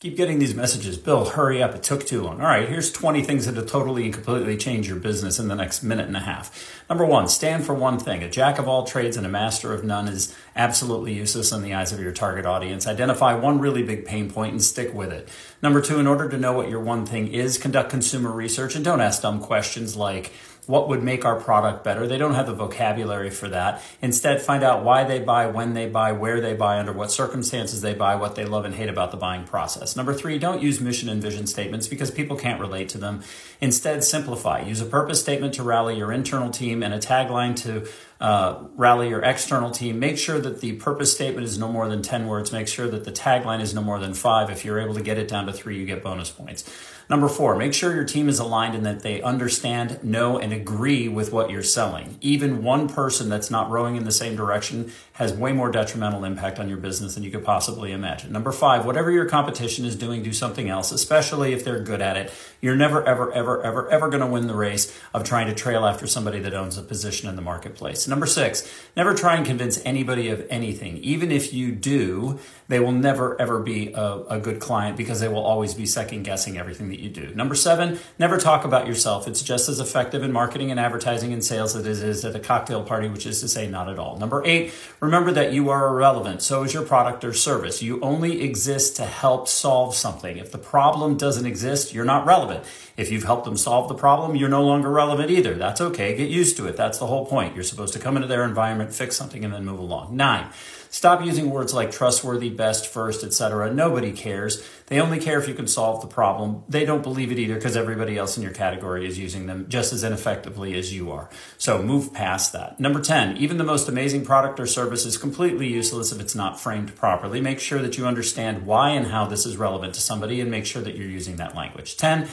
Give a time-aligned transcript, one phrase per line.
[0.00, 0.98] Keep getting these messages.
[0.98, 1.74] Bill, hurry up.
[1.74, 2.38] It took too long.
[2.42, 5.82] All right, here's 20 things that'll totally and completely change your business in the next
[5.82, 6.84] minute and a half.
[6.90, 8.22] Number one, stand for one thing.
[8.22, 11.72] A jack of all trades and a master of none is absolutely useless in the
[11.72, 12.86] eyes of your target audience.
[12.86, 15.30] Identify one really big pain point and stick with it.
[15.62, 18.84] Number two, in order to know what your one thing is, conduct consumer research and
[18.84, 20.30] don't ask dumb questions like,
[20.66, 22.06] what would make our product better.
[22.06, 23.82] They don't have the vocabulary for that.
[24.02, 27.82] Instead, find out why they buy, when they buy, where they buy, under what circumstances
[27.82, 29.94] they buy, what they love and hate about the buying process.
[29.94, 33.22] Number three, don't use mission and vision statements because people can't relate to them.
[33.60, 34.60] Instead, simplify.
[34.60, 37.88] Use a purpose statement to rally your internal team and a tagline to
[38.20, 39.98] uh, rally your external team.
[39.98, 42.50] Make sure that the purpose statement is no more than 10 words.
[42.50, 44.50] Make sure that the tagline is no more than five.
[44.50, 46.64] If you're able to get it down to three, you get bonus points.
[47.08, 51.06] Number four, make sure your team is aligned and that they understand, know, and agree
[51.06, 52.18] with what you're selling.
[52.20, 56.58] Even one person that's not rowing in the same direction has way more detrimental impact
[56.58, 58.32] on your business than you could possibly imagine.
[58.32, 62.16] Number five, whatever your competition is doing, do something else, especially if they're good at
[62.16, 62.32] it.
[62.60, 65.86] You're never, ever, ever, ever, ever going to win the race of trying to trail
[65.86, 68.08] after somebody that owns a position in the marketplace.
[68.08, 70.96] Number six, never try and convince anybody of anything.
[70.98, 75.28] Even if you do, they will never, ever be a, a good client because they
[75.28, 77.34] will always be second guessing everything that you do.
[77.34, 79.28] Number seven, never talk about yourself.
[79.28, 82.40] It's just as effective in marketing and advertising and sales as it is at a
[82.40, 84.16] cocktail party, which is to say, not at all.
[84.16, 86.42] Number eight, remember that you are irrelevant.
[86.42, 87.82] So is your product or service.
[87.82, 90.38] You only exist to help solve something.
[90.38, 92.64] If the problem doesn't exist, you're not relevant.
[92.96, 95.54] If you've helped them solve the problem, you're no longer relevant either.
[95.54, 96.16] That's okay.
[96.16, 96.76] Get used to it.
[96.76, 97.54] That's the whole point.
[97.54, 100.16] You're supposed to come into their environment, fix something, and then move along.
[100.16, 100.48] Nine,
[100.90, 103.72] stop using words like trustworthy, best, first, etc.
[103.72, 104.66] Nobody cares.
[104.86, 106.62] They only care if you can solve the problem.
[106.68, 109.92] They don't believe it either because everybody else in your category is using them just
[109.92, 111.28] as ineffectively as you are.
[111.58, 112.78] So move past that.
[112.78, 116.60] Number 10, even the most amazing product or service is completely useless if it's not
[116.60, 117.40] framed properly.
[117.40, 120.66] Make sure that you understand why and how this is relevant to somebody and make
[120.66, 121.96] sure that you're using that language.
[121.96, 122.28] 10,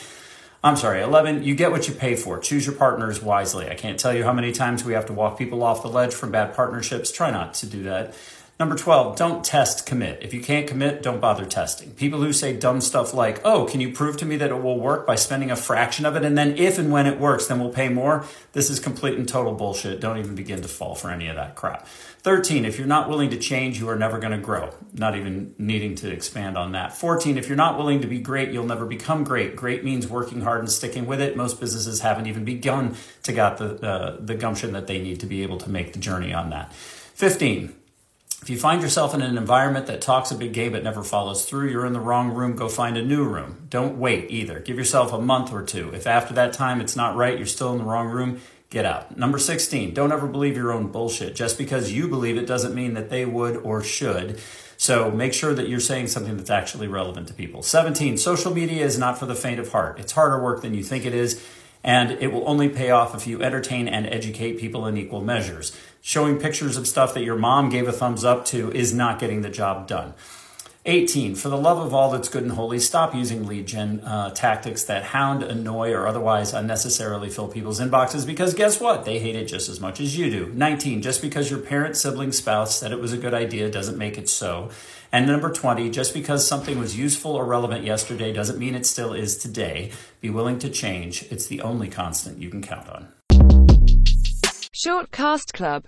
[0.65, 2.39] I'm sorry, 11, you get what you pay for.
[2.39, 3.69] Choose your partners wisely.
[3.69, 6.13] I can't tell you how many times we have to walk people off the ledge
[6.13, 7.11] from bad partnerships.
[7.11, 8.13] Try not to do that.
[8.63, 10.23] Number 12, don't test, commit.
[10.23, 11.91] If you can't commit, don't bother testing.
[11.91, 14.79] People who say dumb stuff like, oh, can you prove to me that it will
[14.79, 16.23] work by spending a fraction of it?
[16.23, 18.25] And then if and when it works, then we'll pay more.
[18.53, 19.99] This is complete and total bullshit.
[19.99, 21.85] Don't even begin to fall for any of that crap.
[22.21, 24.73] 13, if you're not willing to change, you are never going to grow.
[24.93, 26.95] Not even needing to expand on that.
[26.95, 29.57] 14, if you're not willing to be great, you'll never become great.
[29.57, 31.35] Great means working hard and sticking with it.
[31.35, 35.25] Most businesses haven't even begun to got the, uh, the gumption that they need to
[35.25, 36.71] be able to make the journey on that.
[37.15, 37.75] 15,
[38.43, 41.45] if you find yourself in an environment that talks a big game but never follows
[41.45, 43.67] through, you're in the wrong room, go find a new room.
[43.69, 44.59] Don't wait either.
[44.59, 45.95] Give yourself a month or two.
[45.95, 49.17] If after that time it's not right, you're still in the wrong room, get out.
[49.17, 51.35] Number 16, don't ever believe your own bullshit.
[51.35, 54.41] Just because you believe it doesn't mean that they would or should.
[54.75, 57.63] So make sure that you're saying something that's actually relevant to people.
[57.63, 60.01] 17, social media is not for the faint of heart.
[60.01, 61.41] It's harder work than you think it is
[61.83, 65.75] and it will only pay off if you entertain and educate people in equal measures.
[66.01, 69.41] Showing pictures of stuff that your mom gave a thumbs up to is not getting
[69.41, 70.13] the job done.
[70.85, 71.35] 18.
[71.35, 74.83] For the love of all that's good and holy, stop using lead gen uh, tactics
[74.83, 79.05] that hound, annoy, or otherwise unnecessarily fill people's inboxes because guess what?
[79.05, 80.51] They hate it just as much as you do.
[80.53, 81.01] 19.
[81.01, 84.27] Just because your parent, sibling, spouse said it was a good idea doesn't make it
[84.27, 84.71] so.
[85.09, 89.13] And number 20, just because something was useful or relevant yesterday doesn't mean it still
[89.13, 89.91] is today.
[90.19, 91.23] Be willing to change.
[91.31, 93.07] It's the only constant you can count on.
[94.75, 95.81] Shortcast Club